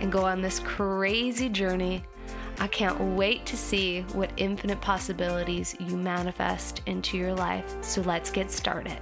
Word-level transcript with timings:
and 0.00 0.10
go 0.10 0.24
on 0.24 0.40
this 0.40 0.58
crazy 0.60 1.48
journey. 1.48 2.02
I 2.58 2.66
can't 2.66 3.00
wait 3.16 3.46
to 3.46 3.56
see 3.56 4.02
what 4.12 4.32
infinite 4.36 4.80
possibilities 4.80 5.76
you 5.78 5.96
manifest 5.96 6.82
into 6.86 7.16
your 7.16 7.34
life. 7.34 7.76
So 7.82 8.00
let's 8.02 8.30
get 8.30 8.50
started. 8.50 8.98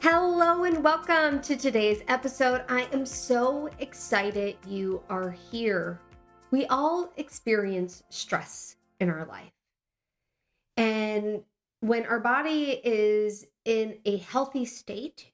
Hello 0.00 0.64
and 0.64 0.82
welcome 0.82 1.40
to 1.42 1.56
today's 1.56 2.02
episode. 2.08 2.64
I 2.68 2.88
am 2.92 3.06
so 3.06 3.70
excited 3.78 4.56
you 4.66 5.02
are 5.08 5.30
here. 5.30 6.00
We 6.50 6.66
all 6.66 7.12
experience 7.16 8.02
stress 8.10 8.76
in 9.00 9.10
our 9.10 9.24
life. 9.24 9.52
And 10.76 11.42
when 11.80 12.04
our 12.06 12.20
body 12.20 12.80
is 12.84 13.46
in 13.64 13.98
a 14.04 14.18
healthy 14.18 14.64
state, 14.64 15.30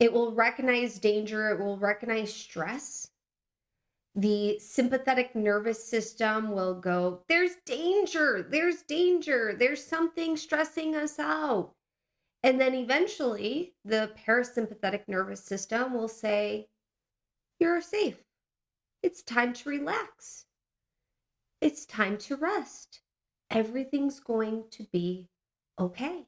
it 0.00 0.12
will 0.14 0.32
recognize 0.32 0.98
danger, 0.98 1.50
it 1.50 1.60
will 1.60 1.78
recognize 1.78 2.34
stress. 2.34 3.08
The 4.16 4.58
sympathetic 4.58 5.36
nervous 5.36 5.84
system 5.84 6.50
will 6.50 6.74
go, 6.74 7.22
There's 7.28 7.52
danger, 7.66 8.44
there's 8.50 8.82
danger, 8.82 9.54
there's 9.56 9.84
something 9.86 10.36
stressing 10.36 10.96
us 10.96 11.18
out. 11.18 11.74
And 12.42 12.58
then 12.58 12.74
eventually, 12.74 13.74
the 13.84 14.10
parasympathetic 14.26 15.02
nervous 15.06 15.44
system 15.44 15.92
will 15.94 16.08
say, 16.08 16.68
You're 17.60 17.82
safe. 17.82 18.24
It's 19.02 19.22
time 19.22 19.52
to 19.52 19.68
relax. 19.68 20.46
It's 21.60 21.84
time 21.84 22.16
to 22.18 22.36
rest. 22.36 23.00
Everything's 23.50 24.18
going 24.18 24.64
to 24.72 24.86
be 24.92 25.28
okay. 25.78 26.26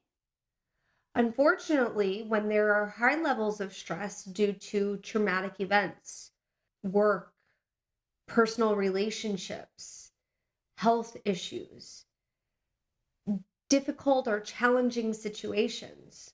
Unfortunately, 1.15 2.25
when 2.27 2.49
there 2.49 2.73
are 2.73 2.87
high 2.87 3.21
levels 3.21 3.61
of 3.61 3.75
stress 3.75 4.25
due 4.25 4.53
to 4.55 4.97
traumatic 4.99 5.55
events, 5.59 6.31
work, 6.83 7.33
personal 8.27 8.77
relationships, 8.77 10.11
health 10.79 11.17
issues, 11.25 12.07
difficult 13.69 14.27
or 14.27 14.41
challenging 14.41 15.13
situations, 15.13 16.33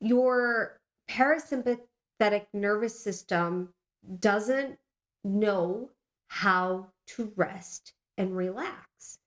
your 0.00 0.80
parasympathetic 1.08 2.46
nervous 2.52 2.98
system 2.98 3.72
doesn't 4.18 4.78
know 5.22 5.90
how 6.28 6.88
to 7.06 7.32
rest 7.36 7.92
and 8.18 8.36
relax. 8.36 9.18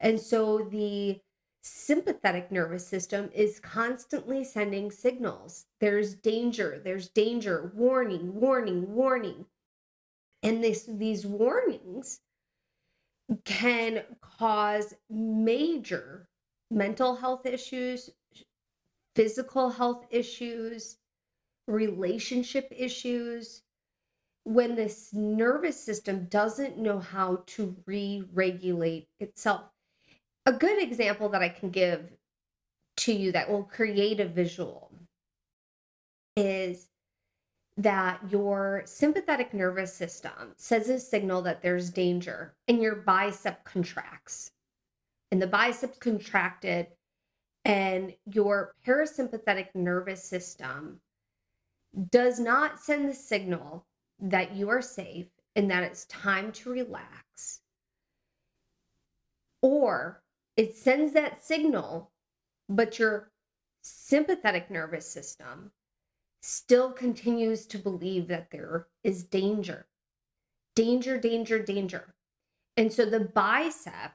And 0.00 0.20
so 0.20 0.58
the 0.70 1.20
sympathetic 1.64 2.52
nervous 2.52 2.86
system 2.86 3.30
is 3.34 3.58
constantly 3.58 4.44
sending 4.44 4.90
signals. 4.90 5.64
There's 5.80 6.14
danger, 6.14 6.80
there's 6.84 7.08
danger, 7.08 7.72
warning, 7.74 8.34
warning, 8.38 8.94
warning. 8.94 9.46
And 10.42 10.62
this 10.62 10.84
these 10.86 11.24
warnings 11.24 12.20
can 13.46 14.02
cause 14.20 14.94
major 15.08 16.28
mental 16.70 17.16
health 17.16 17.46
issues, 17.46 18.10
physical 19.16 19.70
health 19.70 20.04
issues, 20.10 20.98
relationship 21.66 22.70
issues 22.76 23.62
when 24.44 24.74
this 24.74 25.14
nervous 25.14 25.82
system 25.82 26.26
doesn't 26.26 26.76
know 26.76 26.98
how 26.98 27.42
to 27.46 27.74
re-regulate 27.86 29.08
itself 29.18 29.73
a 30.46 30.52
good 30.52 30.82
example 30.82 31.28
that 31.30 31.42
I 31.42 31.48
can 31.48 31.70
give 31.70 32.12
to 32.98 33.12
you 33.12 33.32
that 33.32 33.50
will 33.50 33.64
create 33.64 34.20
a 34.20 34.26
visual 34.26 34.90
is 36.36 36.88
that 37.76 38.20
your 38.30 38.82
sympathetic 38.84 39.52
nervous 39.52 39.92
system 39.92 40.54
sends 40.56 40.88
a 40.88 40.98
signal 40.98 41.42
that 41.42 41.62
there's 41.62 41.90
danger 41.90 42.54
and 42.68 42.80
your 42.80 42.94
bicep 42.94 43.64
contracts. 43.64 44.52
And 45.32 45.42
the 45.42 45.46
biceps 45.48 45.98
contracted, 45.98 46.86
and 47.64 48.14
your 48.30 48.74
parasympathetic 48.86 49.74
nervous 49.74 50.22
system 50.22 51.00
does 52.10 52.38
not 52.38 52.78
send 52.78 53.08
the 53.08 53.14
signal 53.14 53.84
that 54.20 54.54
you 54.54 54.68
are 54.68 54.82
safe 54.82 55.26
and 55.56 55.68
that 55.70 55.82
it's 55.82 56.04
time 56.04 56.52
to 56.52 56.70
relax. 56.70 57.60
Or 59.60 60.22
it 60.56 60.76
sends 60.76 61.12
that 61.14 61.44
signal, 61.44 62.10
but 62.68 62.98
your 62.98 63.30
sympathetic 63.82 64.70
nervous 64.70 65.06
system 65.10 65.72
still 66.42 66.92
continues 66.92 67.66
to 67.66 67.78
believe 67.78 68.28
that 68.28 68.50
there 68.50 68.86
is 69.02 69.24
danger. 69.24 69.86
Danger, 70.74 71.18
danger, 71.18 71.58
danger. 71.58 72.14
And 72.76 72.92
so 72.92 73.06
the 73.06 73.20
bicep, 73.20 74.12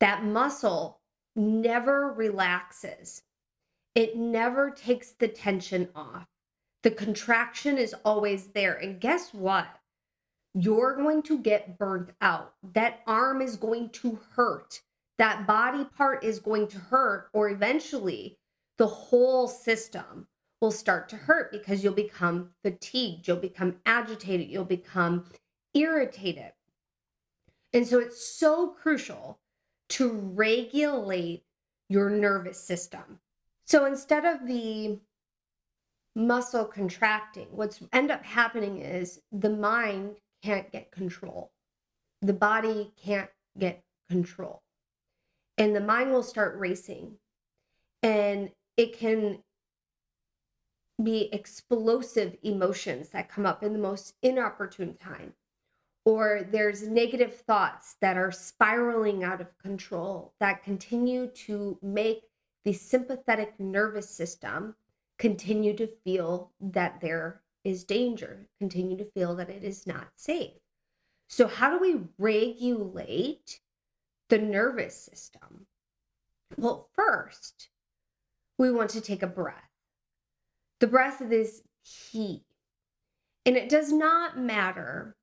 that 0.00 0.24
muscle, 0.24 1.00
never 1.36 2.12
relaxes. 2.12 3.22
It 3.94 4.16
never 4.16 4.70
takes 4.70 5.12
the 5.12 5.28
tension 5.28 5.88
off. 5.94 6.26
The 6.82 6.90
contraction 6.90 7.78
is 7.78 7.94
always 8.04 8.48
there. 8.48 8.74
And 8.74 9.00
guess 9.00 9.32
what? 9.32 9.68
You're 10.54 10.96
going 10.96 11.22
to 11.24 11.38
get 11.38 11.78
burnt 11.78 12.10
out. 12.20 12.54
That 12.62 13.00
arm 13.06 13.40
is 13.40 13.56
going 13.56 13.90
to 13.90 14.18
hurt 14.36 14.82
that 15.18 15.46
body 15.46 15.84
part 15.96 16.24
is 16.24 16.40
going 16.40 16.68
to 16.68 16.78
hurt, 16.78 17.28
or 17.32 17.48
eventually 17.48 18.38
the 18.78 18.86
whole 18.86 19.46
system 19.46 20.26
will 20.60 20.72
start 20.72 21.08
to 21.10 21.16
hurt 21.16 21.52
because 21.52 21.84
you'll 21.84 21.92
become 21.92 22.50
fatigued, 22.62 23.28
you'll 23.28 23.36
become 23.36 23.76
agitated, 23.86 24.48
you'll 24.48 24.64
become 24.64 25.24
irritated. 25.74 26.52
And 27.72 27.86
so 27.86 27.98
it's 27.98 28.26
so 28.26 28.68
crucial 28.68 29.38
to 29.90 30.10
regulate 30.10 31.44
your 31.88 32.10
nervous 32.10 32.58
system. 32.58 33.20
So 33.66 33.84
instead 33.84 34.24
of 34.24 34.46
the 34.46 34.98
muscle 36.16 36.64
contracting, 36.64 37.48
what's 37.50 37.80
end 37.92 38.10
up 38.10 38.24
happening 38.24 38.78
is 38.78 39.20
the 39.32 39.50
mind 39.50 40.16
can't 40.42 40.70
get 40.72 40.90
control. 40.90 41.52
The 42.22 42.32
body 42.32 42.92
can't 42.96 43.30
get 43.58 43.82
control 44.08 44.63
and 45.58 45.74
the 45.74 45.80
mind 45.80 46.12
will 46.12 46.22
start 46.22 46.58
racing 46.58 47.16
and 48.02 48.50
it 48.76 48.98
can 48.98 49.38
be 51.02 51.28
explosive 51.32 52.36
emotions 52.42 53.08
that 53.10 53.28
come 53.28 53.46
up 53.46 53.62
in 53.62 53.72
the 53.72 53.78
most 53.78 54.14
inopportune 54.22 54.94
time 54.94 55.34
or 56.04 56.46
there's 56.50 56.86
negative 56.86 57.34
thoughts 57.34 57.96
that 58.00 58.16
are 58.16 58.30
spiraling 58.30 59.24
out 59.24 59.40
of 59.40 59.56
control 59.58 60.34
that 60.38 60.62
continue 60.62 61.26
to 61.28 61.78
make 61.82 62.24
the 62.64 62.72
sympathetic 62.72 63.58
nervous 63.58 64.08
system 64.08 64.74
continue 65.18 65.74
to 65.74 65.86
feel 65.86 66.52
that 66.60 67.00
there 67.00 67.40
is 67.64 67.84
danger, 67.84 68.48
continue 68.58 68.96
to 68.96 69.10
feel 69.12 69.34
that 69.34 69.48
it 69.48 69.64
is 69.64 69.86
not 69.86 70.08
safe. 70.14 70.52
So, 71.28 71.46
how 71.46 71.70
do 71.70 71.78
we 71.78 72.02
regulate 72.18 73.60
the 74.28 74.38
nervous 74.38 74.96
system? 74.96 75.66
Well, 76.56 76.88
first, 76.94 77.68
we 78.58 78.70
want 78.70 78.90
to 78.90 79.00
take 79.00 79.22
a 79.22 79.28
breath. 79.28 79.70
The 80.80 80.86
breath 80.86 81.20
is 81.20 81.62
key. 81.84 82.44
And 83.46 83.56
it 83.56 83.68
does 83.68 83.92
not 83.92 84.38
matter 84.38 85.16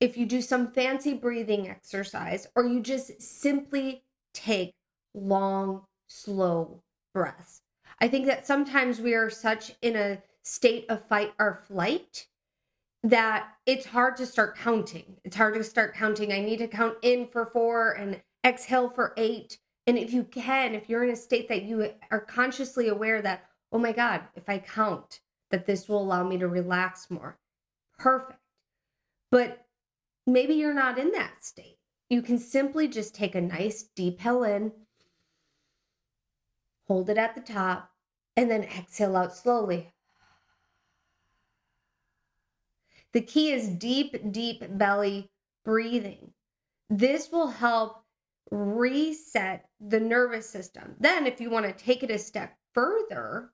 if 0.00 0.16
you 0.16 0.26
do 0.26 0.42
some 0.42 0.72
fancy 0.72 1.14
breathing 1.14 1.68
exercise 1.68 2.46
or 2.56 2.66
you 2.66 2.80
just 2.80 3.22
simply 3.22 4.02
take 4.32 4.74
long, 5.14 5.82
slow 6.08 6.82
breaths. 7.12 7.62
I 8.00 8.08
think 8.08 8.26
that 8.26 8.46
sometimes 8.46 9.00
we 9.00 9.14
are 9.14 9.30
such 9.30 9.72
in 9.80 9.96
a 9.96 10.22
state 10.42 10.84
of 10.88 11.06
fight 11.06 11.32
or 11.38 11.62
flight 11.66 12.26
that 13.04 13.50
it's 13.66 13.84
hard 13.84 14.16
to 14.16 14.24
start 14.24 14.56
counting. 14.56 15.16
It's 15.24 15.36
hard 15.36 15.54
to 15.54 15.62
start 15.62 15.94
counting. 15.94 16.32
I 16.32 16.40
need 16.40 16.56
to 16.56 16.66
count 16.66 16.96
in 17.02 17.28
for 17.28 17.44
four 17.44 17.92
and 17.92 18.22
exhale 18.44 18.88
for 18.88 19.12
eight. 19.18 19.58
And 19.86 19.98
if 19.98 20.14
you 20.14 20.24
can, 20.24 20.74
if 20.74 20.88
you're 20.88 21.04
in 21.04 21.10
a 21.10 21.16
state 21.16 21.46
that 21.48 21.64
you 21.64 21.90
are 22.10 22.20
consciously 22.20 22.88
aware 22.88 23.20
that, 23.20 23.44
oh 23.70 23.78
my 23.78 23.92
God, 23.92 24.22
if 24.34 24.48
I 24.48 24.58
count, 24.58 25.20
that 25.50 25.66
this 25.66 25.86
will 25.86 26.02
allow 26.02 26.26
me 26.26 26.38
to 26.38 26.48
relax 26.48 27.10
more, 27.10 27.38
perfect. 27.98 28.40
But 29.30 29.66
maybe 30.26 30.54
you're 30.54 30.72
not 30.72 30.98
in 30.98 31.12
that 31.12 31.44
state. 31.44 31.76
You 32.08 32.22
can 32.22 32.38
simply 32.38 32.88
just 32.88 33.14
take 33.14 33.34
a 33.34 33.40
nice 33.40 33.82
deep 33.82 34.20
hell 34.20 34.44
in, 34.44 34.72
hold 36.86 37.10
it 37.10 37.18
at 37.18 37.34
the 37.34 37.40
top, 37.42 37.90
and 38.34 38.50
then 38.50 38.62
exhale 38.62 39.16
out 39.16 39.36
slowly. 39.36 39.93
The 43.14 43.22
key 43.22 43.52
is 43.52 43.68
deep, 43.68 44.32
deep 44.32 44.64
belly 44.76 45.30
breathing. 45.64 46.32
This 46.90 47.30
will 47.30 47.48
help 47.48 48.02
reset 48.50 49.66
the 49.80 50.00
nervous 50.00 50.50
system. 50.50 50.96
Then, 50.98 51.26
if 51.26 51.40
you 51.40 51.48
want 51.48 51.66
to 51.66 51.72
take 51.84 52.02
it 52.02 52.10
a 52.10 52.18
step 52.18 52.56
further, 52.74 53.52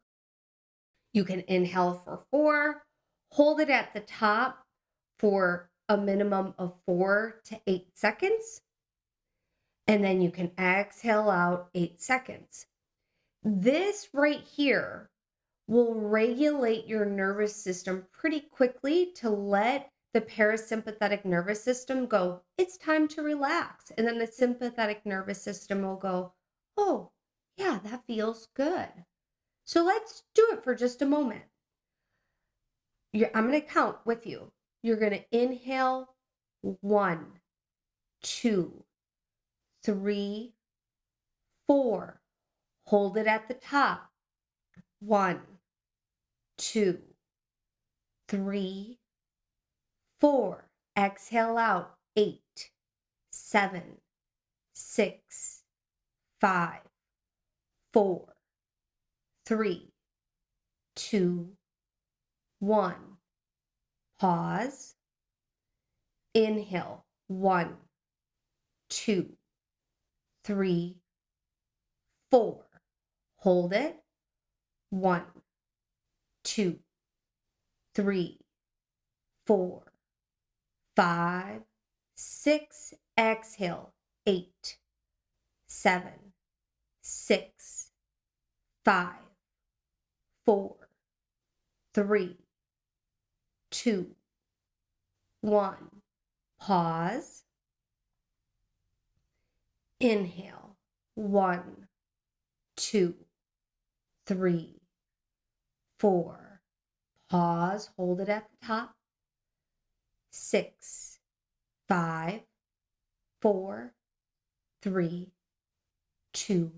you 1.12 1.24
can 1.24 1.44
inhale 1.46 2.02
for 2.04 2.24
four, 2.30 2.82
hold 3.32 3.60
it 3.60 3.70
at 3.70 3.92
the 3.92 4.00
top 4.00 4.64
for 5.18 5.70
a 5.88 5.96
minimum 5.96 6.54
of 6.58 6.74
four 6.86 7.40
to 7.44 7.60
eight 7.66 7.88
seconds, 7.94 8.62
and 9.86 10.02
then 10.02 10.22
you 10.22 10.30
can 10.30 10.52
exhale 10.58 11.28
out 11.28 11.68
eight 11.74 12.00
seconds. 12.00 12.66
This 13.42 14.08
right 14.12 14.40
here 14.40 15.10
will 15.70 15.94
regulate 15.94 16.84
your 16.88 17.05
nervous 17.05 17.55
system 17.55 18.05
pretty 18.12 18.40
quickly 18.40 19.12
to 19.14 19.31
let 19.31 19.88
the 20.12 20.20
parasympathetic 20.20 21.25
nervous 21.25 21.62
system 21.62 22.06
go, 22.06 22.40
it's 22.58 22.76
time 22.76 23.06
to 23.06 23.22
relax. 23.22 23.93
And 23.96 24.05
then 24.05 24.19
the 24.19 24.26
sympathetic 24.26 25.06
nervous 25.06 25.40
system 25.40 25.82
will 25.82 25.94
go, 25.94 26.32
oh, 26.76 27.12
yeah, 27.56 27.78
that 27.84 28.02
feels 28.08 28.49
good. 28.56 28.88
So 29.64 29.84
let's 29.84 30.25
do 30.34 30.49
it 30.50 30.64
for 30.64 30.75
just 30.75 31.02
a 31.02 31.06
moment. 31.06 31.44
You're, 33.12 33.31
I'm 33.32 33.46
going 33.46 33.61
to 33.61 33.67
count 33.67 33.99
with 34.05 34.26
you. 34.26 34.50
You're 34.82 34.96
going 34.96 35.12
to 35.12 35.25
inhale 35.31 36.17
one, 36.62 37.26
two, 38.25 38.82
three, 39.84 40.55
four. 41.69 42.20
Hold 42.87 43.17
it 43.17 43.28
at 43.28 43.46
the 43.46 43.55
top. 43.55 44.08
One, 44.99 45.40
two, 46.60 46.98
three, 48.28 48.98
four. 50.20 50.68
Exhale 50.96 51.56
out. 51.56 51.94
Eight, 52.16 52.70
seven, 53.32 53.98
six, 54.74 55.62
five, 56.40 56.82
four, 57.92 58.34
three, 59.46 59.92
two, 60.94 61.52
one. 62.58 63.16
Pause. 64.18 64.96
Inhale. 66.34 67.06
One, 67.28 67.76
two, 68.90 69.30
three, 70.44 70.96
four. 72.30 72.64
Hold 73.36 73.72
it. 73.72 73.96
One, 74.90 75.24
two, 76.50 76.81
three, 77.94 78.41
four, 79.47 79.93
five, 80.97 81.61
six, 82.17 82.93
exhale, 83.17 83.93
eight, 84.26 84.79
seven, 85.69 86.32
six, 87.02 87.93
five, 88.85 89.14
four, 90.44 90.88
three, 91.94 92.37
two, 93.70 94.17
one. 95.41 96.03
Pause. 96.58 97.44
Inhale. 100.00 100.76
One, 101.14 101.87
two, 102.76 103.14
three, 104.26 104.80
four. 106.00 106.62
Pause. 107.29 107.91
Hold 107.97 108.20
it 108.20 108.29
at 108.29 108.49
the 108.50 108.67
top 108.67 108.97
six, 110.31 111.19
five, 111.88 112.41
four, 113.43 113.93
three, 114.82 115.32
two, 116.32 116.73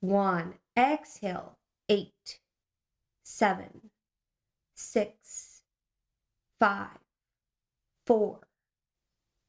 one. 0.00 0.54
Exhale, 0.76 1.56
eight, 1.88 2.40
seven, 3.22 3.90
six, 4.74 5.62
five, 6.60 6.98
four, 8.04 8.40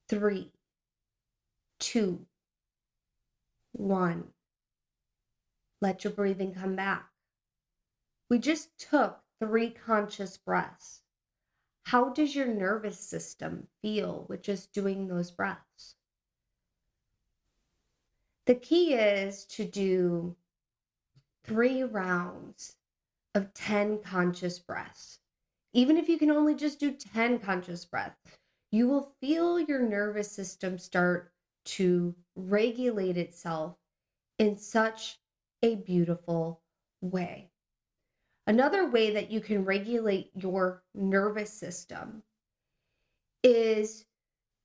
three, 0.07 0.51
two, 1.79 2.27
one. 3.73 4.25
Let 5.81 6.03
your 6.03 6.13
breathing 6.13 6.53
come 6.53 6.75
back. 6.75 7.09
We 8.29 8.39
just 8.39 8.77
took 8.77 9.21
three 9.39 9.69
conscious 9.69 10.37
breaths. 10.37 11.01
How 11.85 12.09
does 12.09 12.35
your 12.35 12.47
nervous 12.47 12.99
system 12.99 13.67
feel 13.81 14.25
with 14.27 14.41
just 14.41 14.73
doing 14.73 15.07
those 15.07 15.31
breaths? 15.31 15.95
The 18.45 18.55
key 18.55 18.93
is 18.93 19.45
to 19.45 19.63
do 19.63 20.35
three 21.43 21.83
rounds 21.83 22.75
of 23.33 23.53
10 23.53 24.01
conscious 24.03 24.59
breaths. 24.59 25.19
Even 25.73 25.95
if 25.97 26.09
you 26.09 26.17
can 26.17 26.31
only 26.31 26.55
just 26.55 26.79
do 26.79 26.91
10 26.91 27.39
conscious 27.39 27.85
breaths, 27.85 28.17
you 28.71 28.87
will 28.87 29.13
feel 29.21 29.59
your 29.59 29.81
nervous 29.81 30.29
system 30.29 30.77
start 30.77 31.31
to 31.63 32.15
regulate 32.35 33.17
itself 33.17 33.77
in 34.37 34.57
such 34.57 35.19
a 35.63 35.75
beautiful 35.75 36.61
way. 36.99 37.51
Another 38.47 38.87
way 38.87 39.11
that 39.11 39.29
you 39.29 39.41
can 39.41 39.65
regulate 39.65 40.31
your 40.33 40.81
nervous 40.95 41.51
system 41.51 42.23
is 43.43 44.05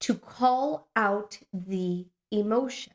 to 0.01 0.15
call 0.15 0.89
out 0.95 1.39
the 1.53 2.07
emotion. 2.31 2.93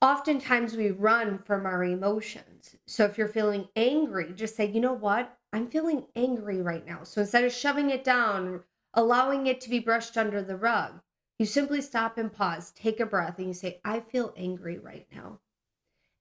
Oftentimes 0.00 0.76
we 0.76 0.90
run 0.90 1.38
from 1.38 1.66
our 1.66 1.84
emotions. 1.84 2.76
So 2.86 3.04
if 3.04 3.18
you're 3.18 3.28
feeling 3.28 3.68
angry, 3.76 4.32
just 4.34 4.56
say, 4.56 4.70
you 4.70 4.80
know 4.80 4.94
what? 4.94 5.36
I'm 5.52 5.68
feeling 5.68 6.06
angry 6.16 6.62
right 6.62 6.86
now. 6.86 7.04
So 7.04 7.20
instead 7.20 7.44
of 7.44 7.52
shoving 7.52 7.90
it 7.90 8.04
down, 8.04 8.62
allowing 8.94 9.46
it 9.46 9.60
to 9.62 9.70
be 9.70 9.78
brushed 9.78 10.16
under 10.16 10.40
the 10.40 10.56
rug, 10.56 11.00
you 11.38 11.44
simply 11.44 11.82
stop 11.82 12.16
and 12.16 12.32
pause, 12.32 12.70
take 12.70 12.98
a 12.98 13.06
breath, 13.06 13.38
and 13.38 13.48
you 13.48 13.54
say, 13.54 13.80
I 13.84 14.00
feel 14.00 14.32
angry 14.36 14.78
right 14.78 15.06
now. 15.14 15.40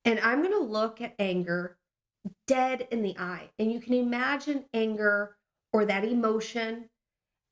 And 0.04 0.20
I'm 0.20 0.42
going 0.42 0.54
to 0.54 0.60
look 0.60 1.02
at 1.02 1.16
anger 1.20 1.77
dead 2.48 2.88
in 2.92 3.02
the 3.02 3.18
eye. 3.18 3.50
And 3.60 3.72
you 3.72 3.80
can 3.80 3.94
imagine 3.94 4.66
anger 4.74 5.36
or 5.74 5.86
that 5.86 6.06
emotion 6.06 6.90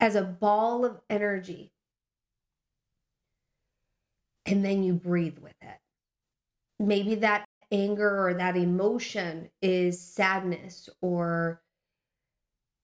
as 0.00 0.14
a 0.14 0.22
ball 0.22 0.84
of 0.84 1.00
energy. 1.08 1.72
And 4.44 4.64
then 4.64 4.82
you 4.82 4.94
breathe 4.94 5.38
with 5.38 5.56
it. 5.60 5.78
Maybe 6.78 7.16
that 7.16 7.44
anger 7.72 8.26
or 8.26 8.34
that 8.34 8.56
emotion 8.56 9.50
is 9.60 10.00
sadness 10.00 10.88
or 11.00 11.62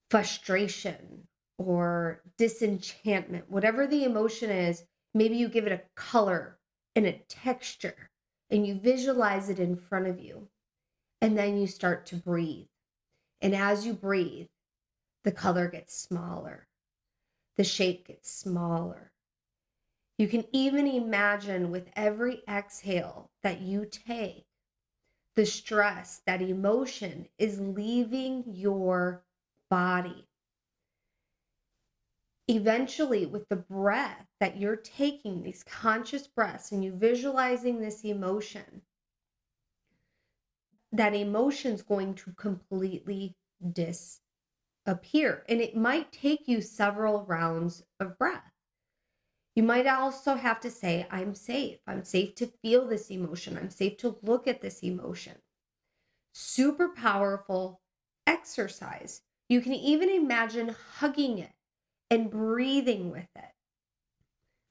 frustration 0.09 1.27
or 1.57 2.21
disenchantment, 2.37 3.49
whatever 3.49 3.87
the 3.87 4.03
emotion 4.03 4.49
is, 4.49 4.83
maybe 5.13 5.35
you 5.35 5.47
give 5.47 5.65
it 5.65 5.71
a 5.71 5.81
color 5.95 6.57
and 6.95 7.05
a 7.05 7.21
texture 7.29 8.09
and 8.49 8.67
you 8.67 8.75
visualize 8.75 9.49
it 9.49 9.59
in 9.59 9.75
front 9.75 10.07
of 10.07 10.19
you. 10.19 10.47
And 11.23 11.37
then 11.37 11.55
you 11.57 11.67
start 11.67 12.05
to 12.07 12.17
breathe. 12.17 12.67
And 13.41 13.55
as 13.55 13.85
you 13.85 13.93
breathe, 13.93 14.47
the 15.23 15.31
color 15.31 15.69
gets 15.69 15.95
smaller, 15.95 16.67
the 17.55 17.63
shape 17.63 18.07
gets 18.07 18.29
smaller. 18.29 19.13
You 20.17 20.27
can 20.27 20.43
even 20.51 20.85
imagine 20.85 21.71
with 21.71 21.89
every 21.95 22.43
exhale 22.45 23.31
that 23.41 23.61
you 23.61 23.85
take, 23.89 24.43
the 25.35 25.45
stress, 25.45 26.21
that 26.25 26.41
emotion 26.41 27.29
is 27.37 27.57
leaving 27.57 28.43
your 28.45 29.23
body. 29.69 30.27
Eventually, 32.49 33.25
with 33.25 33.47
the 33.47 33.55
breath 33.55 34.27
that 34.41 34.57
you're 34.57 34.75
taking, 34.75 35.41
these 35.43 35.63
conscious 35.63 36.27
breaths, 36.27 36.73
and 36.73 36.83
you 36.83 36.91
visualizing 36.91 37.79
this 37.79 38.01
emotion, 38.03 38.81
that 40.93 41.15
emotion's 41.15 41.81
going 41.81 42.13
to 42.13 42.31
completely 42.33 43.35
disappear. 43.73 45.43
And 45.49 45.59
it 45.59 45.75
might 45.75 46.11
take 46.11 46.47
you 46.47 46.61
several 46.61 47.25
rounds 47.25 47.83
of 47.99 48.17
breath. 48.17 48.51
You 49.55 49.63
might 49.63 49.87
also 49.87 50.35
have 50.35 50.59
to 50.61 50.71
say, 50.71 51.07
I'm 51.11 51.35
safe. 51.35 51.79
I'm 51.87 52.03
safe 52.03 52.35
to 52.35 52.47
feel 52.61 52.87
this 52.87 53.09
emotion. 53.09 53.57
I'm 53.57 53.69
safe 53.69 53.97
to 53.97 54.17
look 54.21 54.47
at 54.47 54.61
this 54.61 54.81
emotion. 54.83 55.33
Super 56.33 56.89
powerful 56.89 57.81
exercise. 58.25 59.21
You 59.49 59.61
can 59.61 59.73
even 59.73 60.09
imagine 60.09 60.75
hugging 60.97 61.39
it 61.39 61.51
and 62.09 62.31
breathing 62.31 63.11
with 63.11 63.27
it. 63.35 63.51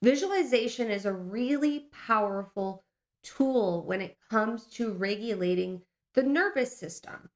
Visualization 0.03 0.91
is 0.91 1.05
a 1.05 1.13
really 1.13 1.87
powerful 2.07 2.85
tool 3.23 3.85
when 3.85 4.01
it 4.01 4.19
comes 4.31 4.67
to 4.67 4.93
regulating 4.93 5.83
the 6.15 6.23
nervous 6.23 6.77
system 6.77 7.31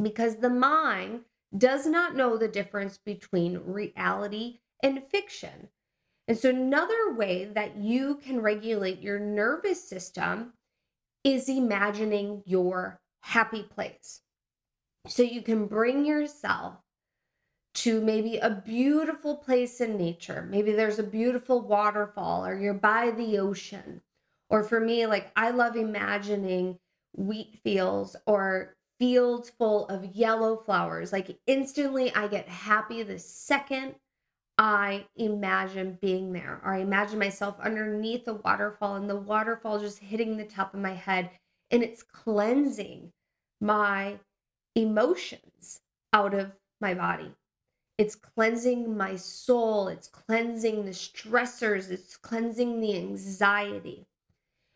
because 0.00 0.36
the 0.36 0.50
mind 0.50 1.20
does 1.56 1.86
not 1.86 2.16
know 2.16 2.36
the 2.36 2.48
difference 2.48 2.98
between 2.98 3.60
reality 3.64 4.60
and 4.82 5.02
fiction. 5.10 5.68
And 6.26 6.38
so, 6.38 6.48
another 6.48 7.14
way 7.14 7.44
that 7.44 7.76
you 7.76 8.16
can 8.16 8.40
regulate 8.40 9.00
your 9.00 9.18
nervous 9.18 9.86
system 9.86 10.54
is 11.22 11.48
imagining 11.48 12.42
your 12.46 13.00
happy 13.22 13.62
place. 13.62 14.20
So, 15.06 15.22
you 15.22 15.42
can 15.42 15.66
bring 15.66 16.06
yourself 16.06 16.76
to 17.74 18.00
maybe 18.00 18.38
a 18.38 18.50
beautiful 18.50 19.36
place 19.36 19.80
in 19.80 19.96
nature. 19.96 20.46
Maybe 20.48 20.72
there's 20.72 20.98
a 20.98 21.04
beautiful 21.04 21.60
waterfall 21.60 22.46
or 22.46 22.58
you're 22.58 22.72
by 22.72 23.10
the 23.10 23.38
ocean. 23.38 24.00
Or 24.48 24.62
for 24.62 24.80
me, 24.80 25.06
like 25.06 25.32
I 25.34 25.50
love 25.50 25.76
imagining 25.76 26.78
wheat 27.16 27.58
fields 27.62 28.16
or 28.26 28.76
fields 28.98 29.50
full 29.50 29.86
of 29.88 30.04
yellow 30.04 30.56
flowers. 30.56 31.12
Like 31.12 31.38
instantly, 31.46 32.14
I 32.14 32.28
get 32.28 32.48
happy 32.48 33.02
the 33.02 33.18
second 33.18 33.96
I 34.56 35.06
imagine 35.16 35.98
being 36.00 36.32
there, 36.32 36.60
or 36.64 36.74
I 36.74 36.78
imagine 36.78 37.18
myself 37.18 37.58
underneath 37.60 38.28
a 38.28 38.34
waterfall 38.34 38.94
and 38.94 39.10
the 39.10 39.16
waterfall 39.16 39.80
just 39.80 39.98
hitting 39.98 40.36
the 40.36 40.44
top 40.44 40.74
of 40.74 40.80
my 40.80 40.94
head 40.94 41.30
and 41.70 41.82
it's 41.82 42.04
cleansing 42.04 43.12
my 43.60 44.18
emotions 44.76 45.80
out 46.12 46.34
of 46.34 46.52
my 46.80 46.94
body. 46.94 47.32
It's 47.98 48.14
cleansing 48.14 48.96
my 48.96 49.16
soul, 49.16 49.88
it's 49.88 50.08
cleansing 50.08 50.84
the 50.84 50.92
stressors, 50.92 51.90
it's 51.90 52.16
cleansing 52.16 52.80
the 52.80 52.96
anxiety. 52.96 54.06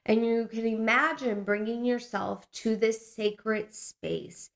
And 0.09 0.25
you 0.25 0.49
can 0.49 0.67
imagine 0.67 1.45
bringing 1.45 1.85
yourself 1.85 2.51
to 2.53 2.77
this 2.77 3.15
sacred 3.15 3.75
space. 3.75 4.51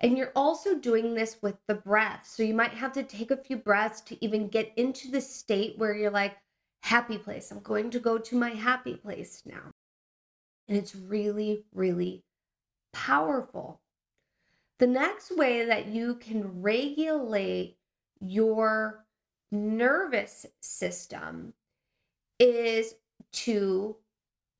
And 0.00 0.16
you're 0.16 0.32
also 0.34 0.76
doing 0.76 1.14
this 1.14 1.36
with 1.42 1.56
the 1.68 1.74
breath. 1.74 2.26
So 2.26 2.42
you 2.42 2.54
might 2.54 2.72
have 2.72 2.92
to 2.94 3.02
take 3.02 3.30
a 3.30 3.36
few 3.36 3.58
breaths 3.58 4.00
to 4.02 4.24
even 4.24 4.48
get 4.48 4.72
into 4.76 5.10
the 5.10 5.20
state 5.20 5.78
where 5.78 5.94
you're 5.94 6.10
like, 6.10 6.36
happy 6.82 7.18
place. 7.18 7.50
I'm 7.50 7.60
going 7.60 7.90
to 7.90 8.00
go 8.00 8.18
to 8.18 8.36
my 8.36 8.50
happy 8.50 8.94
place 8.94 9.42
now. 9.44 9.70
And 10.68 10.76
it's 10.76 10.96
really, 10.96 11.64
really 11.74 12.24
powerful. 12.94 13.80
The 14.78 14.86
next 14.86 15.36
way 15.36 15.66
that 15.66 15.86
you 15.86 16.14
can 16.14 16.62
regulate 16.62 17.76
your 18.20 19.04
nervous 19.52 20.46
system 20.62 21.52
is 22.38 22.94
to 23.32 23.96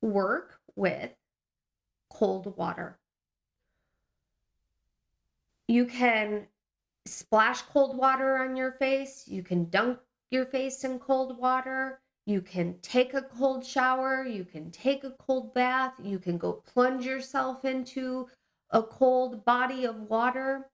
work 0.05 0.59
with 0.75 1.11
cold 2.09 2.55
water. 2.57 2.99
You 5.67 5.85
can 5.85 6.47
splash 7.05 7.61
cold 7.63 7.97
water 7.97 8.37
on 8.37 8.55
your 8.55 8.73
face, 8.73 9.27
you 9.27 9.43
can 9.43 9.69
dunk 9.69 9.99
your 10.31 10.45
face 10.45 10.83
in 10.83 10.99
cold 10.99 11.37
water, 11.37 12.01
you 12.25 12.41
can 12.41 12.79
take 12.81 13.13
a 13.13 13.21
cold 13.21 13.65
shower, 13.65 14.25
you 14.25 14.43
can 14.43 14.71
take 14.71 15.03
a 15.03 15.11
cold 15.11 15.53
bath, 15.53 15.93
you 16.01 16.19
can 16.19 16.37
go 16.37 16.63
plunge 16.73 17.05
yourself 17.05 17.65
into 17.65 18.27
a 18.71 18.81
cold 18.81 19.45
body 19.45 19.85
of 19.85 19.95
water. 20.09 20.69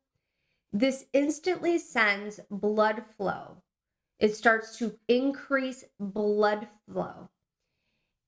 This 0.71 1.05
instantly 1.11 1.77
sends 1.77 2.39
blood 2.49 3.03
flow. 3.17 3.61
It 4.19 4.35
starts 4.35 4.77
to 4.77 4.97
increase 5.09 5.83
blood 5.99 6.67
flow. 6.87 7.29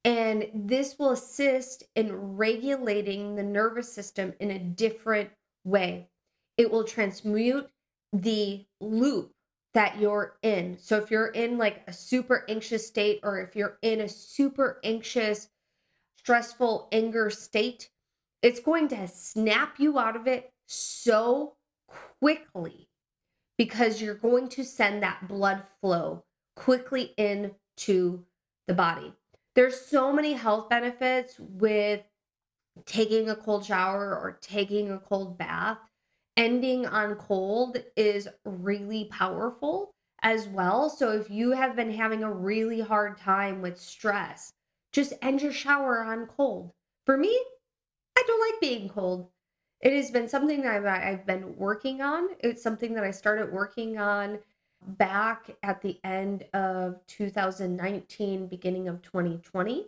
And 0.05 0.49
this 0.53 0.99
will 0.99 1.11
assist 1.11 1.83
in 1.95 2.35
regulating 2.35 3.35
the 3.35 3.43
nervous 3.43 3.91
system 3.91 4.33
in 4.39 4.51
a 4.51 4.59
different 4.59 5.29
way. 5.63 6.09
It 6.57 6.71
will 6.71 6.83
transmute 6.83 7.69
the 8.11 8.65
loop 8.81 9.31
that 9.73 9.99
you're 9.99 10.35
in. 10.43 10.77
So 10.77 10.97
if 10.97 11.09
you're 11.09 11.27
in 11.27 11.57
like 11.57 11.83
a 11.87 11.93
super 11.93 12.45
anxious 12.47 12.85
state, 12.85 13.21
or 13.23 13.39
if 13.39 13.55
you're 13.55 13.77
in 13.81 14.01
a 14.01 14.09
super 14.09 14.79
anxious, 14.83 15.49
stressful 16.17 16.89
anger 16.91 17.29
state, 17.29 17.89
it's 18.41 18.59
going 18.59 18.89
to 18.89 19.07
snap 19.07 19.79
you 19.79 19.97
out 19.97 20.15
of 20.15 20.27
it 20.27 20.51
so 20.67 21.55
quickly 22.19 22.89
because 23.57 24.01
you're 24.01 24.15
going 24.15 24.49
to 24.49 24.63
send 24.63 25.01
that 25.01 25.27
blood 25.27 25.63
flow 25.79 26.23
quickly 26.55 27.13
into 27.17 28.25
the 28.67 28.73
body. 28.73 29.13
There's 29.55 29.79
so 29.79 30.11
many 30.11 30.33
health 30.33 30.69
benefits 30.69 31.35
with 31.39 32.01
taking 32.85 33.29
a 33.29 33.35
cold 33.35 33.65
shower 33.65 34.17
or 34.17 34.39
taking 34.41 34.91
a 34.91 34.99
cold 34.99 35.37
bath. 35.37 35.77
Ending 36.35 36.87
on 36.87 37.15
cold 37.15 37.77
is 37.95 38.27
really 38.43 39.05
powerful 39.05 39.91
as 40.23 40.47
well. 40.47 40.89
So 40.89 41.11
if 41.11 41.29
you 41.29 41.51
have 41.51 41.75
been 41.75 41.91
having 41.91 42.23
a 42.23 42.31
really 42.31 42.81
hard 42.81 43.17
time 43.17 43.61
with 43.61 43.79
stress, 43.79 44.51
just 44.91 45.13
end 45.21 45.41
your 45.41 45.51
shower 45.51 46.03
on 46.03 46.25
cold. 46.25 46.71
For 47.05 47.17
me, 47.17 47.39
I 48.17 48.23
don't 48.25 48.51
like 48.51 48.61
being 48.61 48.89
cold. 48.89 49.29
It 49.81 49.93
has 49.93 50.09
been 50.09 50.29
something 50.29 50.61
that 50.61 50.73
I've, 50.73 50.85
I've 50.85 51.25
been 51.25 51.55
working 51.57 52.01
on. 52.01 52.29
It's 52.39 52.63
something 52.63 52.93
that 52.95 53.03
I 53.03 53.11
started 53.11 53.51
working 53.51 53.97
on 53.97 54.39
back 54.87 55.49
at 55.63 55.81
the 55.81 55.99
end 56.03 56.45
of 56.53 57.05
2019, 57.07 58.47
beginning 58.47 58.87
of 58.87 59.01
2020. 59.01 59.87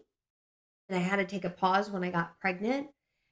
And 0.90 0.98
I 0.98 1.02
had 1.02 1.18
to 1.18 1.26
take 1.26 1.46
a 1.46 1.50
pause 1.50 1.90
when 1.90 2.04
I 2.04 2.12
got 2.12 2.40
pregnant. 2.40 2.88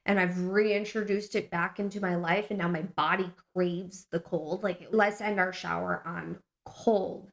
And 0.05 0.19
I've 0.19 0.37
reintroduced 0.47 1.35
it 1.35 1.49
back 1.49 1.79
into 1.79 2.01
my 2.01 2.15
life. 2.15 2.49
And 2.49 2.59
now 2.59 2.67
my 2.67 2.81
body 2.81 3.31
craves 3.55 4.07
the 4.11 4.19
cold. 4.19 4.63
Like, 4.63 4.87
let's 4.91 5.21
end 5.21 5.39
our 5.39 5.53
shower 5.53 6.03
on 6.05 6.37
cold. 6.65 7.29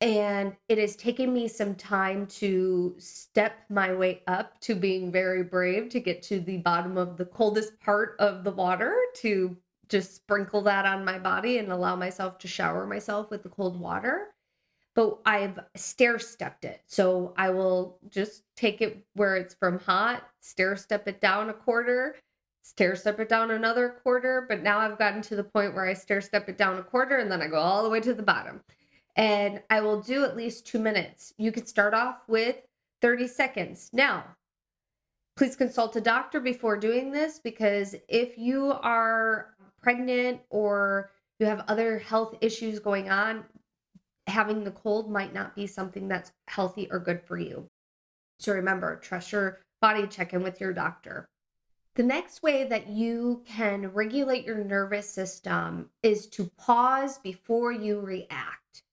And 0.00 0.54
it 0.68 0.78
has 0.78 0.94
taken 0.94 1.32
me 1.32 1.48
some 1.48 1.74
time 1.74 2.26
to 2.26 2.94
step 2.98 3.56
my 3.68 3.92
way 3.92 4.22
up 4.28 4.60
to 4.60 4.76
being 4.76 5.10
very 5.10 5.42
brave 5.42 5.88
to 5.88 6.00
get 6.00 6.22
to 6.24 6.38
the 6.38 6.58
bottom 6.58 6.96
of 6.96 7.16
the 7.16 7.24
coldest 7.24 7.80
part 7.80 8.14
of 8.20 8.44
the 8.44 8.52
water 8.52 8.94
to 9.16 9.56
just 9.88 10.14
sprinkle 10.16 10.62
that 10.62 10.86
on 10.86 11.04
my 11.04 11.18
body 11.18 11.58
and 11.58 11.72
allow 11.72 11.96
myself 11.96 12.38
to 12.38 12.48
shower 12.48 12.86
myself 12.86 13.30
with 13.30 13.42
the 13.42 13.48
cold 13.48 13.78
water. 13.78 14.28
But 14.94 15.18
I've 15.24 15.58
stair 15.76 16.18
stepped 16.18 16.64
it. 16.64 16.82
So 16.86 17.32
I 17.36 17.50
will 17.50 17.98
just 18.08 18.42
take 18.56 18.80
it 18.80 19.04
where 19.14 19.36
it's 19.36 19.54
from 19.54 19.78
hot, 19.78 20.24
stair 20.40 20.76
step 20.76 21.06
it 21.06 21.20
down 21.20 21.50
a 21.50 21.54
quarter, 21.54 22.16
stair 22.62 22.96
step 22.96 23.20
it 23.20 23.28
down 23.28 23.50
another 23.50 24.00
quarter. 24.02 24.44
But 24.48 24.62
now 24.62 24.78
I've 24.78 24.98
gotten 24.98 25.22
to 25.22 25.36
the 25.36 25.44
point 25.44 25.74
where 25.74 25.86
I 25.86 25.94
stair 25.94 26.20
step 26.20 26.48
it 26.48 26.58
down 26.58 26.78
a 26.78 26.82
quarter 26.82 27.18
and 27.18 27.30
then 27.30 27.40
I 27.42 27.46
go 27.46 27.58
all 27.58 27.84
the 27.84 27.90
way 27.90 28.00
to 28.00 28.14
the 28.14 28.22
bottom. 28.22 28.60
And 29.16 29.62
I 29.70 29.80
will 29.80 30.00
do 30.00 30.24
at 30.24 30.36
least 30.36 30.66
two 30.66 30.78
minutes. 30.78 31.32
You 31.38 31.52
could 31.52 31.68
start 31.68 31.94
off 31.94 32.22
with 32.28 32.56
30 33.00 33.28
seconds. 33.28 33.90
Now, 33.92 34.24
please 35.36 35.54
consult 35.54 35.94
a 35.94 36.00
doctor 36.00 36.40
before 36.40 36.76
doing 36.76 37.12
this 37.12 37.38
because 37.38 37.94
if 38.08 38.36
you 38.36 38.72
are 38.82 39.54
pregnant 39.80 40.40
or 40.50 41.10
you 41.38 41.46
have 41.46 41.64
other 41.68 41.98
health 41.98 42.36
issues 42.40 42.78
going 42.78 43.10
on, 43.10 43.44
having 44.26 44.64
the 44.64 44.70
cold 44.70 45.10
might 45.10 45.32
not 45.32 45.54
be 45.54 45.66
something 45.66 46.08
that's 46.08 46.32
healthy 46.48 46.88
or 46.90 46.98
good 46.98 47.22
for 47.22 47.38
you. 47.38 47.66
So 48.40 48.52
remember, 48.52 48.96
trust 48.96 49.32
your 49.32 49.60
body, 49.80 50.06
check 50.06 50.32
in 50.32 50.42
with 50.42 50.60
your 50.60 50.72
doctor. 50.72 51.28
The 51.94 52.02
next 52.04 52.42
way 52.42 52.64
that 52.64 52.88
you 52.88 53.42
can 53.46 53.92
regulate 53.92 54.44
your 54.44 54.62
nervous 54.62 55.10
system 55.10 55.90
is 56.02 56.26
to 56.28 56.50
pause 56.56 57.18
before 57.18 57.72
you 57.72 58.00
react. 58.00 58.84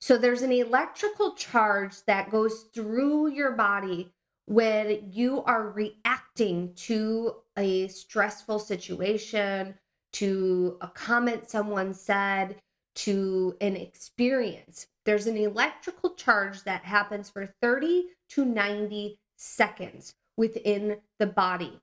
So 0.00 0.16
there's 0.18 0.42
an 0.42 0.52
electrical 0.52 1.32
charge 1.32 2.04
that 2.06 2.30
goes 2.30 2.66
through 2.74 3.32
your 3.32 3.52
body 3.52 4.12
when 4.46 5.10
you 5.10 5.42
are 5.44 5.70
reacting 5.70 6.74
to 6.74 7.36
a 7.56 7.88
stressful 7.88 8.58
situation 8.58 9.74
to 10.14 10.78
a 10.80 10.88
comment 10.88 11.48
someone 11.50 11.92
said, 11.92 12.56
to 12.94 13.56
an 13.60 13.76
experience. 13.76 14.86
There's 15.04 15.26
an 15.26 15.36
electrical 15.36 16.14
charge 16.14 16.62
that 16.62 16.84
happens 16.84 17.28
for 17.28 17.46
30 17.60 18.06
to 18.30 18.44
90 18.44 19.18
seconds 19.36 20.14
within 20.36 20.98
the 21.18 21.26
body. 21.26 21.80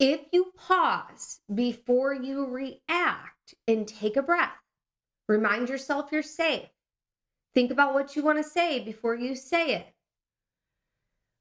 If 0.00 0.20
you 0.32 0.52
pause 0.56 1.38
before 1.54 2.12
you 2.12 2.46
react 2.46 3.54
and 3.68 3.86
take 3.86 4.16
a 4.16 4.22
breath, 4.22 4.58
remind 5.28 5.68
yourself 5.68 6.10
you're 6.10 6.22
safe. 6.22 6.68
Think 7.54 7.70
about 7.70 7.94
what 7.94 8.16
you 8.16 8.24
want 8.24 8.38
to 8.38 8.44
say 8.44 8.80
before 8.80 9.14
you 9.14 9.36
say 9.36 9.74
it. 9.74 9.86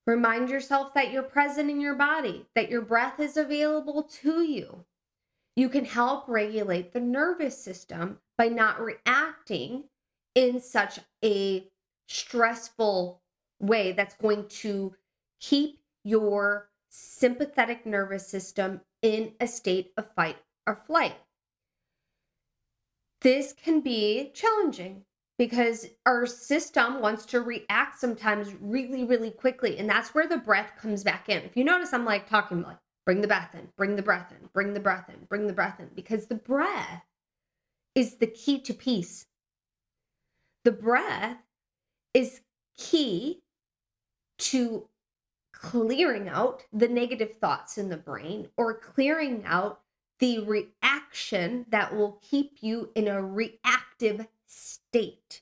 Remind 0.06 0.50
yourself 0.50 0.94
that 0.94 1.12
you're 1.12 1.24
present 1.24 1.72
in 1.72 1.82
your 1.82 1.96
body, 1.96 2.46
that 2.54 2.70
your 2.70 2.82
breath 2.82 3.20
is 3.20 3.38
available 3.38 4.04
to 4.22 4.44
you. 4.44 4.86
You 5.56 5.70
can 5.70 5.86
help 5.86 6.28
regulate 6.28 6.94
the 6.94 7.00
nervous 7.00 7.58
system 7.62 8.18
by 8.38 8.48
not 8.48 8.82
reacting 8.82 9.84
in 10.36 10.60
such 10.60 11.00
a 11.24 11.68
stressful 12.08 13.22
way 13.60 13.92
that's 13.92 14.16
going 14.16 14.48
to 14.48 14.94
keep 15.40 15.80
your 16.04 16.70
sympathetic 16.90 17.86
nervous 17.86 18.28
system 18.28 18.82
in 19.02 19.34
a 19.40 19.48
state 19.48 19.92
of 19.98 20.10
fight 20.14 20.38
or 20.66 20.76
flight. 20.76 21.16
This 23.22 23.54
can 23.54 23.82
be 23.82 24.32
challenging 24.34 25.04
because 25.38 25.88
our 26.06 26.26
system 26.26 27.02
wants 27.02 27.26
to 27.28 27.42
react 27.42 28.00
sometimes 28.00 28.54
really, 28.60 29.04
really 29.04 29.32
quickly. 29.32 29.78
And 29.78 29.90
that's 29.90 30.14
where 30.14 30.28
the 30.28 30.38
breath 30.38 30.74
comes 30.78 31.04
back 31.04 31.30
in. 31.30 31.42
If 31.44 31.56
you 31.56 31.64
notice, 31.64 31.94
I'm 31.94 32.06
like 32.06 32.30
talking 32.30 32.62
like, 32.62 32.78
bring 33.06 33.22
the 33.22 33.28
breath 33.28 33.54
in, 33.54 33.70
bring 33.78 33.96
the 33.96 34.02
breath 34.02 34.32
in, 34.32 34.50
bring 34.54 34.74
the 34.74 34.80
breath 34.80 35.10
in, 35.10 35.26
bring 35.28 35.48
the 35.48 35.54
breath 35.54 35.80
in, 35.80 35.90
because 35.96 36.28
the 36.28 36.36
breath 36.36 37.04
is 37.96 38.16
the 38.16 38.28
key 38.28 38.60
to 38.62 38.74
peace. 38.74 39.26
The 40.64 40.72
breath 40.72 41.38
is 42.14 42.42
key 42.78 43.42
to 44.40 44.88
clearing 45.54 46.28
out 46.28 46.64
the 46.72 46.88
negative 46.88 47.38
thoughts 47.38 47.78
in 47.78 47.90
the 47.90 47.98
brain 47.98 48.50
or 48.58 48.74
clearing 48.74 49.44
out 49.46 49.82
the 50.20 50.40
reaction 50.40 51.66
that 51.70 51.96
will 51.96 52.20
keep 52.22 52.58
you 52.62 52.90
in 52.96 53.08
a 53.08 53.22
reactive 53.22 54.28
state. 54.46 55.42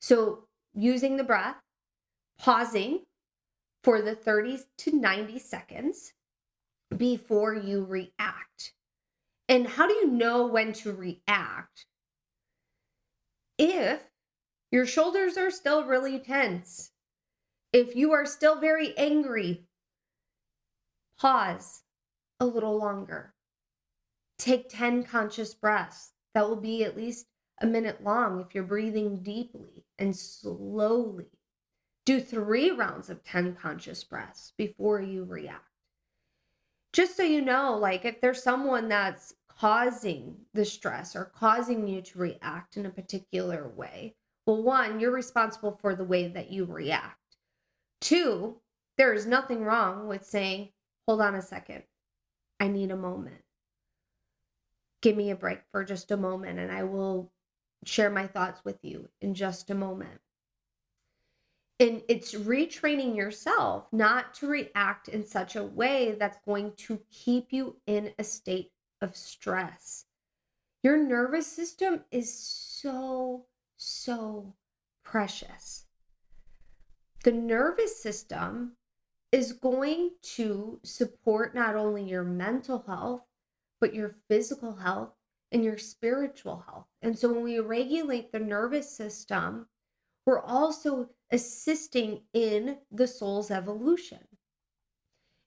So, 0.00 0.44
using 0.74 1.16
the 1.16 1.24
breath, 1.24 1.56
pausing 2.38 3.02
for 3.84 4.02
the 4.02 4.14
30 4.14 4.60
to 4.78 4.96
90 4.96 5.38
seconds 5.38 6.13
before 6.96 7.54
you 7.54 7.84
react. 7.84 8.72
And 9.48 9.66
how 9.66 9.86
do 9.86 9.94
you 9.94 10.10
know 10.10 10.46
when 10.46 10.72
to 10.74 10.92
react? 10.92 11.86
If 13.58 14.10
your 14.70 14.86
shoulders 14.86 15.36
are 15.36 15.50
still 15.50 15.84
really 15.84 16.18
tense, 16.18 16.90
if 17.72 17.94
you 17.94 18.12
are 18.12 18.26
still 18.26 18.60
very 18.60 18.96
angry, 18.96 19.64
pause 21.18 21.82
a 22.40 22.46
little 22.46 22.78
longer. 22.78 23.34
Take 24.38 24.68
10 24.68 25.04
conscious 25.04 25.54
breaths. 25.54 26.12
That 26.34 26.48
will 26.48 26.60
be 26.60 26.84
at 26.84 26.96
least 26.96 27.26
a 27.60 27.66
minute 27.66 28.02
long 28.02 28.40
if 28.40 28.54
you're 28.54 28.64
breathing 28.64 29.22
deeply 29.22 29.84
and 29.98 30.16
slowly. 30.16 31.30
Do 32.04 32.20
three 32.20 32.70
rounds 32.70 33.08
of 33.08 33.24
10 33.24 33.54
conscious 33.54 34.02
breaths 34.04 34.52
before 34.58 35.00
you 35.00 35.24
react. 35.24 35.73
Just 36.94 37.16
so 37.16 37.24
you 37.24 37.42
know, 37.42 37.76
like 37.76 38.04
if 38.04 38.20
there's 38.20 38.40
someone 38.40 38.88
that's 38.88 39.34
causing 39.48 40.36
the 40.54 40.64
stress 40.64 41.16
or 41.16 41.24
causing 41.24 41.88
you 41.88 42.00
to 42.00 42.18
react 42.20 42.76
in 42.76 42.86
a 42.86 42.90
particular 42.90 43.68
way, 43.68 44.14
well, 44.46 44.62
one, 44.62 45.00
you're 45.00 45.10
responsible 45.10 45.72
for 45.72 45.96
the 45.96 46.04
way 46.04 46.28
that 46.28 46.52
you 46.52 46.64
react. 46.64 47.18
Two, 48.00 48.60
there 48.96 49.12
is 49.12 49.26
nothing 49.26 49.64
wrong 49.64 50.06
with 50.06 50.24
saying, 50.24 50.68
hold 51.08 51.20
on 51.20 51.34
a 51.34 51.42
second, 51.42 51.82
I 52.60 52.68
need 52.68 52.92
a 52.92 52.96
moment. 52.96 53.42
Give 55.02 55.16
me 55.16 55.32
a 55.32 55.36
break 55.36 55.62
for 55.72 55.82
just 55.82 56.12
a 56.12 56.16
moment 56.16 56.60
and 56.60 56.70
I 56.70 56.84
will 56.84 57.32
share 57.84 58.08
my 58.08 58.28
thoughts 58.28 58.64
with 58.64 58.78
you 58.82 59.08
in 59.20 59.34
just 59.34 59.68
a 59.68 59.74
moment. 59.74 60.20
And 61.80 62.02
it's 62.08 62.34
retraining 62.34 63.16
yourself 63.16 63.86
not 63.92 64.34
to 64.34 64.46
react 64.46 65.08
in 65.08 65.24
such 65.24 65.56
a 65.56 65.64
way 65.64 66.16
that's 66.18 66.38
going 66.44 66.72
to 66.76 67.00
keep 67.10 67.52
you 67.52 67.76
in 67.86 68.12
a 68.18 68.24
state 68.24 68.70
of 69.00 69.16
stress. 69.16 70.04
Your 70.82 70.96
nervous 70.96 71.46
system 71.46 72.04
is 72.10 72.32
so, 72.32 73.46
so 73.76 74.54
precious. 75.02 75.86
The 77.24 77.32
nervous 77.32 78.00
system 78.00 78.76
is 79.32 79.52
going 79.52 80.10
to 80.22 80.78
support 80.84 81.54
not 81.54 81.74
only 81.74 82.04
your 82.04 82.22
mental 82.22 82.84
health, 82.86 83.22
but 83.80 83.94
your 83.94 84.10
physical 84.28 84.76
health 84.76 85.10
and 85.50 85.64
your 85.64 85.78
spiritual 85.78 86.64
health. 86.68 86.86
And 87.02 87.18
so 87.18 87.32
when 87.32 87.42
we 87.42 87.58
regulate 87.58 88.30
the 88.30 88.38
nervous 88.38 88.94
system, 88.94 89.66
we're 90.26 90.42
also 90.42 91.08
assisting 91.30 92.22
in 92.32 92.78
the 92.90 93.06
soul's 93.06 93.50
evolution. 93.50 94.20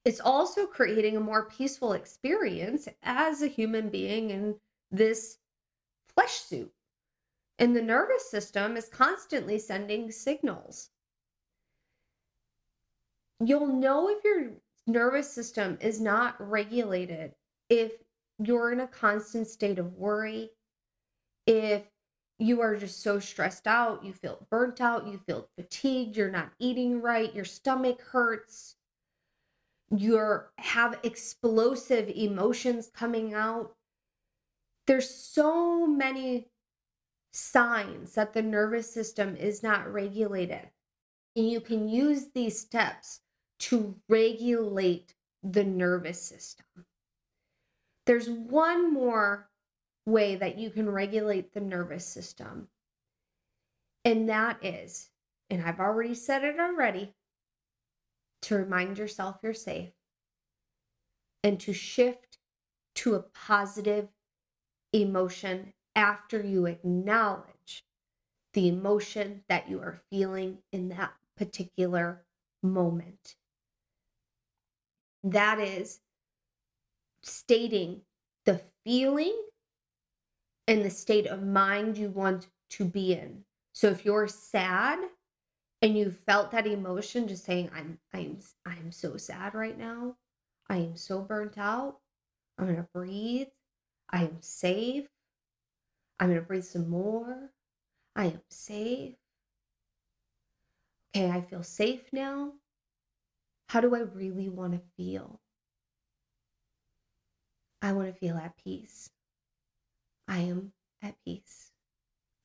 It's 0.05 0.19
also 0.19 0.65
creating 0.65 1.17
a 1.17 1.21
more 1.21 1.49
peaceful 1.49 1.93
experience 1.93 2.87
as 3.03 3.41
a 3.41 3.47
human 3.47 3.89
being 3.89 4.29
in 4.29 4.55
this 4.91 5.37
flesh 6.13 6.33
suit. 6.33 6.71
And 7.59 7.75
the 7.75 7.81
nervous 7.81 8.29
system 8.29 8.77
is 8.77 8.87
constantly 8.87 9.59
sending 9.59 10.11
signals. 10.11 10.91
You'll 13.43 13.67
know 13.67 14.09
if 14.09 14.23
your 14.23 14.51
nervous 14.85 15.31
system 15.31 15.77
is 15.81 15.99
not 15.99 16.35
regulated 16.39 17.33
if 17.69 17.91
you're 18.39 18.71
in 18.71 18.79
a 18.79 18.87
constant 18.87 19.47
state 19.47 19.79
of 19.79 19.93
worry, 19.95 20.51
if 21.45 21.83
you 22.39 22.61
are 22.61 22.75
just 22.75 23.01
so 23.01 23.19
stressed 23.19 23.67
out, 23.67 24.03
you 24.03 24.13
feel 24.13 24.45
burnt 24.49 24.79
out, 24.79 25.07
you 25.07 25.17
feel 25.17 25.49
fatigued, 25.55 26.15
you're 26.15 26.29
not 26.29 26.51
eating 26.59 27.01
right, 27.01 27.33
your 27.33 27.45
stomach 27.45 28.01
hurts, 28.01 28.75
you 29.89 30.41
have 30.57 30.99
explosive 31.03 32.09
emotions 32.09 32.91
coming 32.93 33.33
out. 33.33 33.75
There's 34.85 35.09
so 35.09 35.87
many 35.87 36.47
signs 37.31 38.13
that 38.13 38.33
the 38.33 38.41
nervous 38.41 38.91
system 38.91 39.35
is 39.35 39.63
not 39.63 39.91
regulated. 39.91 40.69
And 41.35 41.49
you 41.49 41.61
can 41.61 41.87
use 41.87 42.27
these 42.33 42.59
steps 42.59 43.21
to 43.59 43.95
regulate 44.09 45.13
the 45.43 45.63
nervous 45.63 46.21
system. 46.21 46.65
There's 48.05 48.29
one 48.29 48.93
more 48.93 49.49
way 50.07 50.35
that 50.35 50.57
you 50.57 50.69
can 50.69 50.89
regulate 50.89 51.53
the 51.53 51.59
nervous 51.59 52.05
system, 52.05 52.69
and 54.05 54.29
that 54.29 54.57
is, 54.63 55.09
and 55.49 55.61
I've 55.61 55.81
already 55.81 56.15
said 56.15 56.43
it 56.43 56.59
already, 56.59 57.13
to 58.43 58.55
remind 58.55 58.97
yourself 58.97 59.37
you're 59.43 59.53
safe 59.53 59.89
and 61.43 61.59
to 61.59 61.73
shift 61.73 62.37
to 62.95 63.15
a 63.15 63.19
positive 63.19 64.07
emotion 64.93 65.73
after 65.95 66.41
you 66.41 66.65
acknowledge 66.65 67.83
the 68.53 68.69
emotion 68.69 69.43
that 69.49 69.69
you 69.69 69.79
are 69.79 70.01
feeling 70.09 70.59
in 70.71 70.89
that 70.89 71.11
particular 71.35 72.23
moment. 72.63 73.35
That 75.23 75.59
is 75.59 75.99
stating 77.21 78.01
the 78.45 78.61
feeling 78.85 79.35
and 80.67 80.83
the 80.83 80.89
state 80.89 81.27
of 81.27 81.43
mind 81.43 81.97
you 81.97 82.09
want 82.09 82.47
to 82.71 82.85
be 82.85 83.13
in. 83.13 83.43
So 83.73 83.87
if 83.87 84.05
you're 84.05 84.27
sad 84.27 84.99
and 85.81 85.97
you 85.97 86.11
felt 86.11 86.51
that 86.51 86.67
emotion 86.67 87.27
just 87.27 87.45
saying 87.45 87.69
I'm 87.73 87.99
I'm 88.13 88.39
I'm 88.65 88.91
so 88.91 89.17
sad 89.17 89.53
right 89.53 89.77
now. 89.77 90.15
I 90.69 90.77
am 90.77 90.97
so 90.97 91.21
burnt 91.21 91.57
out. 91.57 91.99
I'm 92.57 92.75
to 92.75 92.87
breathe. 92.93 93.47
I 94.09 94.23
am 94.23 94.37
safe. 94.41 95.07
I'm 96.19 96.33
to 96.33 96.41
breathe 96.41 96.63
some 96.63 96.89
more. 96.89 97.51
I 98.15 98.25
am 98.25 98.41
safe. 98.49 99.15
Okay, 101.15 101.29
I 101.29 101.41
feel 101.41 101.63
safe 101.63 102.01
now. 102.11 102.53
How 103.69 103.81
do 103.81 103.95
I 103.95 103.99
really 103.99 104.49
want 104.49 104.73
to 104.73 104.81
feel? 104.95 105.39
I 107.81 107.93
want 107.93 108.07
to 108.07 108.19
feel 108.19 108.37
at 108.37 108.57
peace. 108.57 109.09
I 110.27 110.39
am 110.39 110.73
at 111.01 111.15
peace. 111.23 111.71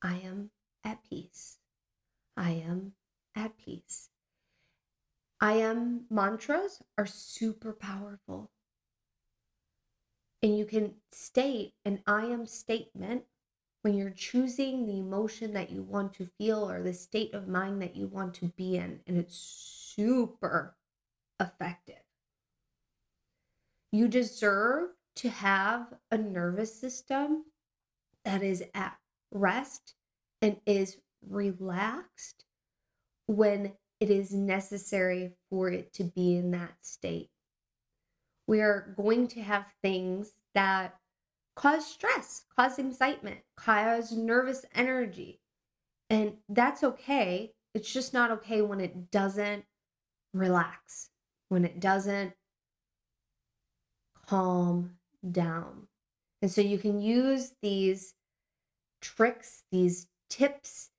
I 0.02 0.16
am 0.24 0.50
at 0.84 0.98
peace. 1.08 1.58
I 2.36 2.50
am 2.50 2.92
at 3.34 3.56
peace. 3.58 4.08
I 5.40 5.54
am 5.54 6.04
mantras 6.08 6.80
are 6.96 7.06
super 7.06 7.72
powerful. 7.72 8.50
And 10.42 10.56
you 10.56 10.64
can 10.64 10.94
state 11.10 11.74
an 11.84 12.02
I 12.06 12.26
am 12.26 12.46
statement 12.46 13.24
when 13.82 13.94
you're 13.94 14.10
choosing 14.10 14.86
the 14.86 14.98
emotion 14.98 15.52
that 15.54 15.70
you 15.70 15.82
want 15.82 16.14
to 16.14 16.30
feel 16.38 16.68
or 16.68 16.82
the 16.82 16.94
state 16.94 17.34
of 17.34 17.48
mind 17.48 17.82
that 17.82 17.96
you 17.96 18.06
want 18.06 18.34
to 18.34 18.46
be 18.56 18.76
in. 18.76 19.00
And 19.06 19.16
it's 19.16 19.36
super 19.36 20.76
effective. 21.40 22.02
You 23.90 24.08
deserve 24.08 24.90
to 25.16 25.28
have 25.28 25.94
a 26.10 26.16
nervous 26.16 26.74
system 26.80 27.44
that 28.24 28.42
is 28.42 28.62
at 28.74 28.96
rest 29.30 29.94
and 30.40 30.56
is 30.66 30.96
relaxed 31.28 32.44
when 33.26 33.72
it 34.00 34.10
is 34.10 34.32
necessary 34.32 35.32
for 35.48 35.68
it 35.70 35.92
to 35.94 36.04
be 36.04 36.36
in 36.36 36.50
that 36.50 36.74
state. 36.82 37.30
We 38.46 38.60
are 38.60 38.94
going 38.96 39.28
to 39.28 39.42
have 39.42 39.66
things 39.82 40.32
that 40.54 40.96
cause 41.54 41.86
stress, 41.86 42.44
cause 42.56 42.78
excitement, 42.78 43.40
cause 43.56 44.12
nervous 44.12 44.64
energy. 44.74 45.40
And 46.10 46.34
that's 46.48 46.82
okay. 46.82 47.52
It's 47.74 47.92
just 47.92 48.12
not 48.12 48.30
okay 48.32 48.60
when 48.60 48.80
it 48.80 49.10
doesn't 49.10 49.64
relax, 50.34 51.10
when 51.48 51.64
it 51.64 51.80
doesn't 51.80 52.32
calm 54.26 54.96
down. 55.30 55.86
And 56.42 56.50
so 56.50 56.60
you 56.60 56.76
can 56.76 57.00
use 57.00 57.54
these 57.62 58.14
tricks, 59.00 59.62
these 59.70 60.08
tips 60.28 60.90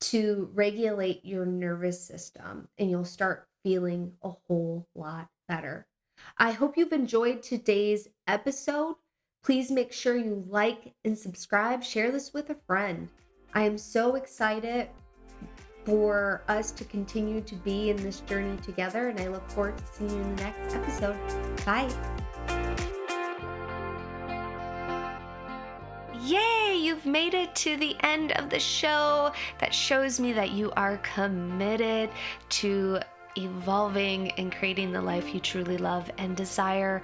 to 0.00 0.50
regulate 0.52 1.24
your 1.24 1.46
nervous 1.46 2.04
system, 2.04 2.68
and 2.76 2.90
you'll 2.90 3.04
start 3.04 3.48
feeling 3.62 4.12
a 4.22 4.30
whole 4.46 4.86
lot 4.94 5.28
better. 5.48 5.86
I 6.38 6.50
hope 6.50 6.76
you've 6.76 6.92
enjoyed 6.92 7.42
today's 7.42 8.08
episode. 8.26 8.96
Please 9.42 9.70
make 9.70 9.92
sure 9.92 10.16
you 10.16 10.44
like 10.48 10.94
and 11.04 11.16
subscribe. 11.16 11.82
Share 11.82 12.10
this 12.10 12.34
with 12.34 12.50
a 12.50 12.56
friend. 12.66 13.08
I 13.54 13.62
am 13.62 13.78
so 13.78 14.16
excited 14.16 14.88
for 15.84 16.42
us 16.48 16.72
to 16.72 16.84
continue 16.84 17.40
to 17.42 17.54
be 17.54 17.90
in 17.90 17.96
this 17.96 18.20
journey 18.20 18.56
together, 18.58 19.08
and 19.08 19.20
I 19.20 19.28
look 19.28 19.48
forward 19.50 19.78
to 19.78 19.84
seeing 19.92 20.10
you 20.10 20.16
in 20.16 20.36
the 20.36 20.42
next 20.42 20.74
episode. 20.74 21.16
Bye. 21.64 22.25
Yay, 26.26 26.76
you've 26.76 27.06
made 27.06 27.34
it 27.34 27.54
to 27.54 27.76
the 27.76 27.96
end 28.00 28.32
of 28.32 28.50
the 28.50 28.58
show. 28.58 29.30
That 29.60 29.72
shows 29.72 30.18
me 30.18 30.32
that 30.32 30.50
you 30.50 30.72
are 30.72 30.96
committed 30.98 32.10
to 32.48 32.98
evolving 33.36 34.32
and 34.32 34.50
creating 34.50 34.90
the 34.90 35.00
life 35.00 35.32
you 35.32 35.38
truly 35.38 35.78
love 35.78 36.10
and 36.18 36.36
desire. 36.36 37.00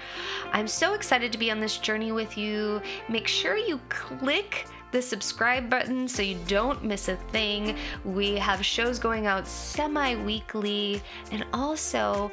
I'm 0.53 0.67
so 0.67 0.95
excited 0.95 1.31
to 1.31 1.39
be 1.39 1.53
on 1.53 1.61
this 1.61 1.79
journey 1.79 2.11
with 2.11 2.37
you. 2.37 2.83
Make 3.09 3.29
sure 3.29 3.57
you 3.57 3.81
click 3.89 4.67
the 4.91 5.01
subscribe 5.01 5.71
button 5.71 6.09
so 6.09 6.23
you 6.23 6.37
don't 6.49 6.83
miss 6.83 7.09
a 7.09 7.15
thing. 7.15 7.77
We 8.05 8.35
have 8.37 8.65
shows 8.65 8.99
going 8.99 9.27
out 9.27 9.47
semi 9.47 10.17
weekly, 10.17 11.01
and 11.31 11.47
also 11.53 12.33